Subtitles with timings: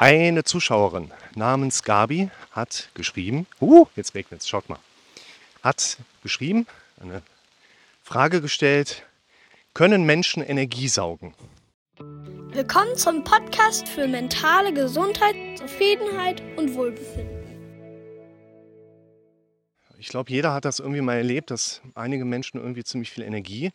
[0.00, 4.78] Eine Zuschauerin namens Gabi hat geschrieben, uh, jetzt regnet es, schaut mal,
[5.60, 6.68] hat geschrieben,
[7.00, 7.20] eine
[8.04, 9.04] Frage gestellt,
[9.74, 11.34] können Menschen Energie saugen?
[11.98, 17.44] Willkommen zum Podcast für mentale Gesundheit, Zufriedenheit und Wohlbefinden.
[19.98, 23.72] Ich glaube, jeder hat das irgendwie mal erlebt, dass einige Menschen irgendwie ziemlich viel Energie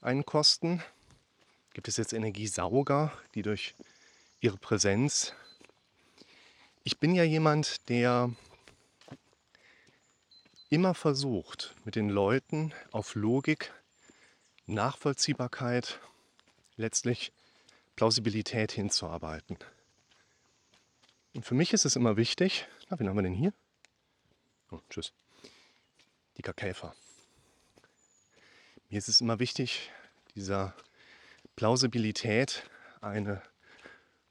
[0.00, 0.80] einkosten.
[1.72, 3.74] Gibt es jetzt Energiesauger, die durch
[4.44, 5.32] ihre Präsenz.
[6.82, 8.30] Ich bin ja jemand, der
[10.68, 13.72] immer versucht, mit den Leuten auf Logik,
[14.66, 15.98] Nachvollziehbarkeit,
[16.76, 17.32] letztlich
[17.96, 19.56] Plausibilität hinzuarbeiten.
[21.34, 23.54] Und für mich ist es immer wichtig, na, wen haben wir denn hier?
[24.70, 25.14] Oh, tschüss.
[26.36, 26.94] Die Kakäfer.
[28.90, 29.90] Mir ist es immer wichtig,
[30.34, 30.76] dieser
[31.56, 32.68] Plausibilität
[33.00, 33.40] eine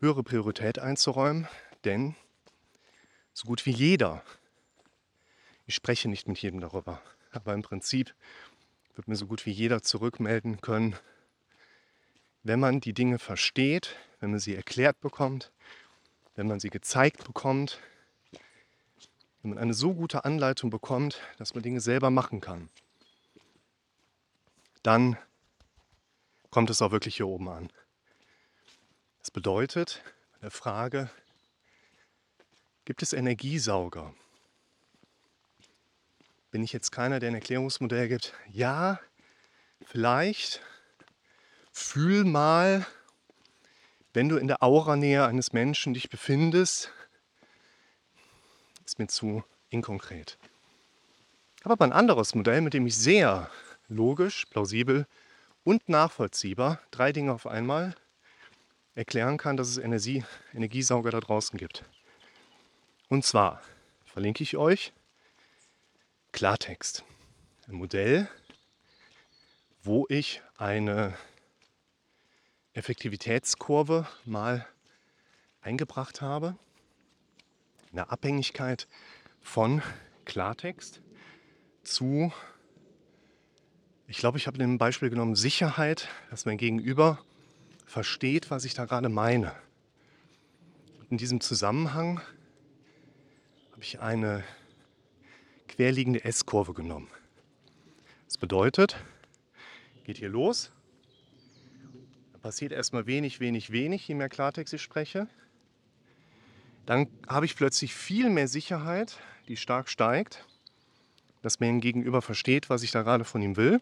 [0.00, 1.46] höhere Priorität einzuräumen,
[1.84, 2.16] denn
[3.32, 4.22] so gut wie jeder,
[5.66, 8.14] ich spreche nicht mit jedem darüber, aber im Prinzip
[8.96, 10.96] wird mir so gut wie jeder zurückmelden können,
[12.42, 15.52] wenn man die Dinge versteht, wenn man sie erklärt bekommt,
[16.34, 17.78] wenn man sie gezeigt bekommt,
[19.42, 22.70] wenn man eine so gute Anleitung bekommt, dass man Dinge selber machen kann,
[24.82, 25.18] dann
[26.50, 27.70] kommt es auch wirklich hier oben an.
[29.20, 31.10] Das bedeutet, bei der Frage,
[32.86, 34.14] gibt es Energiesauger?
[36.50, 38.34] Bin ich jetzt keiner, der ein Erklärungsmodell gibt?
[38.48, 38.98] Ja,
[39.82, 40.62] vielleicht.
[41.70, 42.86] Fühl mal,
[44.14, 46.90] wenn du in der Auranähe eines Menschen dich befindest,
[48.86, 50.38] ist mir zu inkonkret.
[51.58, 53.50] Ich habe aber ein anderes Modell, mit dem ich sehr
[53.86, 55.06] logisch, plausibel
[55.62, 57.94] und nachvollziehbar drei Dinge auf einmal
[58.94, 61.84] erklären kann, dass es Energie, Energiesauger da draußen gibt.
[63.08, 63.62] Und zwar
[64.04, 64.92] verlinke ich euch
[66.32, 67.04] Klartext.
[67.68, 68.28] Ein Modell,
[69.82, 71.14] wo ich eine
[72.72, 74.66] Effektivitätskurve mal
[75.60, 76.56] eingebracht habe.
[77.92, 78.86] Eine Abhängigkeit
[79.40, 79.82] von
[80.24, 81.00] Klartext
[81.82, 82.32] zu,
[84.06, 87.24] ich glaube, ich habe ein Beispiel genommen, Sicherheit, dass mein Gegenüber
[87.90, 89.52] versteht, was ich da gerade meine.
[91.10, 92.20] in diesem Zusammenhang
[93.72, 94.44] habe ich eine
[95.66, 97.08] querliegende S-Kurve genommen.
[98.26, 98.96] Das bedeutet,
[100.04, 100.70] geht hier los,
[102.32, 105.26] da passiert erstmal wenig, wenig, wenig, je mehr Klartext ich spreche.
[106.86, 109.18] Dann habe ich plötzlich viel mehr Sicherheit,
[109.48, 110.46] die stark steigt,
[111.42, 113.80] dass mein Gegenüber versteht, was ich da gerade von ihm will.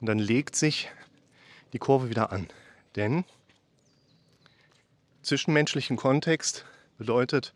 [0.00, 0.90] Und dann legt sich
[1.74, 2.48] die Kurve wieder an.
[2.96, 3.24] Denn
[5.22, 6.64] zwischenmenschlichen Kontext
[6.98, 7.54] bedeutet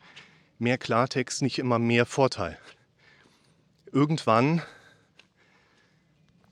[0.59, 2.59] mehr Klartext nicht immer mehr Vorteil.
[3.93, 4.63] Irgendwann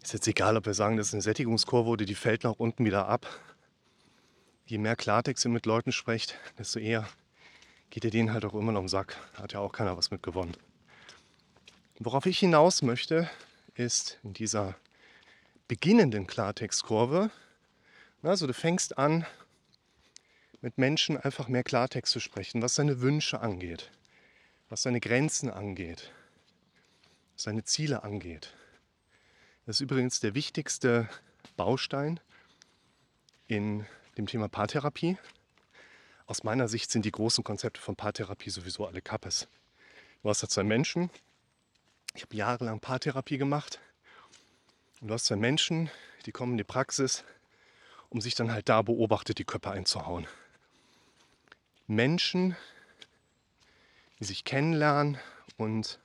[0.03, 2.85] ist jetzt egal, ob wir sagen, das ist eine Sättigungskurve oder die fällt nach unten
[2.85, 3.27] wieder ab.
[4.67, 7.09] Je mehr Klartext ihr mit Leuten sprecht, desto eher
[7.91, 9.17] geht ihr denen halt auch immer noch im Sack.
[9.35, 10.57] Hat ja auch keiner was mit gewonnen.
[11.99, 13.31] Worauf ich hinaus möchte,
[13.75, 14.75] ist in dieser
[15.69, 17.31] beginnenden Klartextkurve
[18.31, 19.27] also du fängst an,
[20.61, 23.91] mit Menschen einfach mehr Klartext zu sprechen, was seine Wünsche angeht,
[24.71, 26.11] was seine Grenzen angeht,
[27.35, 28.55] was seine Ziele angeht.
[29.67, 31.09] Das ist übrigens der wichtigste
[31.57, 32.19] Baustein
[33.47, 33.85] in
[34.17, 35.19] dem Thema Paartherapie.
[36.27, 39.49] Aus meiner Sicht sind die großen Konzepte von Paartherapie sowieso alle Kappes.
[40.23, 41.11] Du hast da zwei Menschen.
[42.15, 43.81] Ich habe jahrelang Paartherapie gemacht.
[45.03, 45.91] Und du hast zwei Menschen,
[46.25, 47.25] die kommen in die Praxis
[48.15, 50.29] um sich dann halt da beobachtet die Köpfe einzuhauen.
[51.89, 52.57] Menschen,
[54.21, 55.19] die sich kennenlernen
[55.57, 55.99] und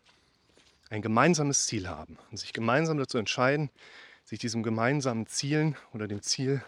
[0.89, 3.69] ein gemeinsames Ziel haben und sich gemeinsam dazu entscheiden,
[4.25, 6.63] sich diesem gemeinsamen Zielen oder dem Ziel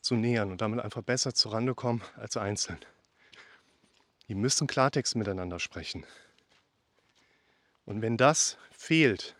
[0.00, 2.78] zu nähern und damit einfach besser zurande kommen als einzeln.
[4.28, 6.06] Die müssen Klartext miteinander sprechen.
[7.84, 9.34] Und wenn das fehlt,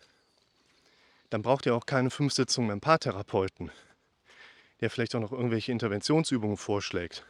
[1.29, 3.71] dann braucht ihr auch keine fünf Sitzungen beim Paartherapeuten,
[4.83, 7.25] der vielleicht auch noch irgendwelche Interventionsübungen vorschlägt.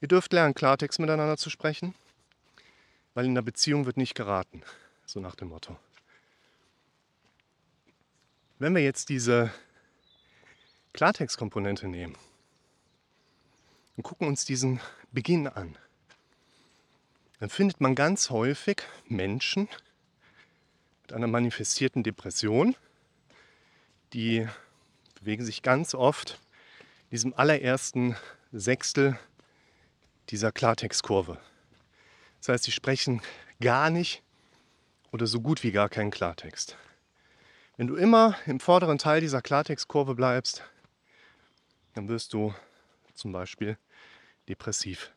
[0.00, 1.94] Ihr dürft lernen, Klartext miteinander zu sprechen,
[3.12, 4.62] weil in der Beziehung wird nicht geraten,
[5.04, 5.76] so nach dem Motto.
[8.58, 9.52] Wenn wir jetzt diese
[10.94, 12.16] Klartextkomponente nehmen
[13.98, 14.80] und gucken uns diesen
[15.12, 15.76] Beginn an,
[17.38, 19.68] dann findet man ganz häufig Menschen
[21.02, 22.74] mit einer manifestierten Depression,
[24.14, 24.48] die
[25.20, 26.40] bewegen sich ganz oft
[27.10, 28.16] diesem allerersten
[28.52, 29.18] Sechstel
[30.30, 31.38] dieser Klartextkurve.
[32.40, 33.22] Das heißt, sie sprechen
[33.60, 34.22] gar nicht
[35.12, 36.76] oder so gut wie gar keinen Klartext.
[37.76, 40.62] Wenn du immer im vorderen Teil dieser Klartextkurve bleibst,
[41.94, 42.54] dann wirst du
[43.14, 43.78] zum Beispiel
[44.48, 45.12] depressiv.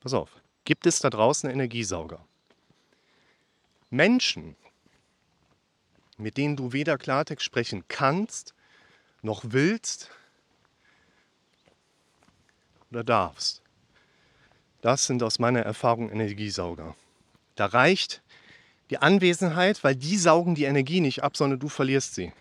[0.00, 0.30] Pass auf,
[0.64, 2.24] gibt es da draußen Energiesauger?
[3.90, 4.56] Menschen,
[6.16, 8.54] mit denen du weder Klartext sprechen kannst,
[9.26, 10.10] noch willst
[12.90, 13.60] oder darfst.
[14.80, 16.96] Das sind aus meiner Erfahrung Energiesauger.
[17.56, 18.22] Da reicht
[18.88, 22.32] die Anwesenheit, weil die saugen die Energie nicht ab, sondern du verlierst sie.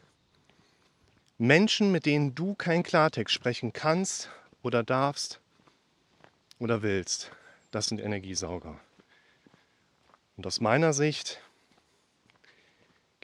[1.38, 4.30] Menschen, mit denen du kein Klartext sprechen kannst
[4.62, 5.42] oder darfst
[6.60, 7.32] oder willst,
[7.72, 8.80] das sind Energiesauger.
[10.38, 11.42] Und aus meiner Sicht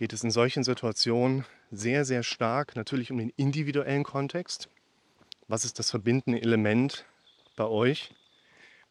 [0.01, 4.67] geht es in solchen Situationen sehr, sehr stark natürlich um den individuellen Kontext.
[5.47, 7.05] Was ist das verbindende Element
[7.55, 8.11] bei euch,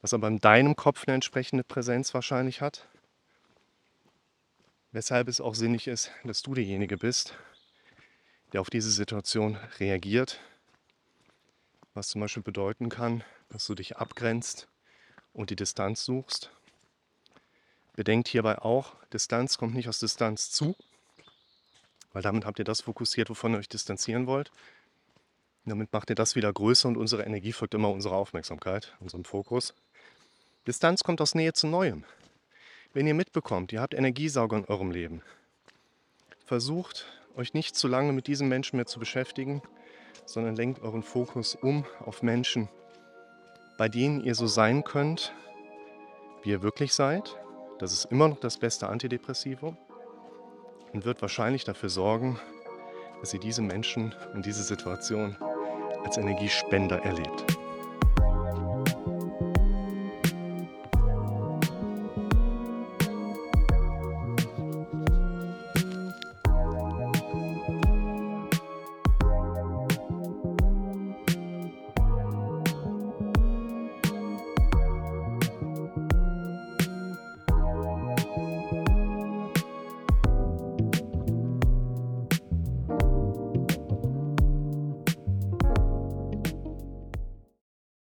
[0.02, 2.86] was aber in deinem Kopf eine entsprechende Präsenz wahrscheinlich hat?
[4.92, 7.34] Weshalb es auch sinnig ist, dass du derjenige bist,
[8.52, 10.38] der auf diese Situation reagiert.
[11.92, 14.68] Was zum Beispiel bedeuten kann, dass du dich abgrenzt
[15.32, 16.52] und die Distanz suchst.
[17.96, 20.76] Bedenkt hierbei auch, Distanz kommt nicht aus Distanz zu,
[22.12, 24.50] weil damit habt ihr das fokussiert, wovon ihr euch distanzieren wollt.
[25.64, 29.74] Damit macht ihr das wieder größer und unsere Energie folgt immer unserer Aufmerksamkeit, unserem Fokus.
[30.66, 32.04] Distanz kommt aus Nähe zu Neuem.
[32.92, 35.22] Wenn ihr mitbekommt, ihr habt Energiesauger in eurem Leben,
[36.44, 39.62] versucht euch nicht zu lange mit diesen Menschen mehr zu beschäftigen,
[40.26, 42.68] sondern lenkt euren Fokus um auf Menschen,
[43.78, 45.32] bei denen ihr so sein könnt,
[46.42, 47.36] wie ihr wirklich seid.
[47.78, 49.76] Das ist immer noch das beste Antidepressivum
[50.92, 52.38] und wird wahrscheinlich dafür sorgen,
[53.20, 55.37] dass ihr diese Menschen und diese Situation
[56.04, 57.44] als Energiespender erlebt.